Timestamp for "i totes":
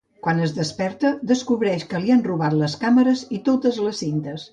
3.39-3.79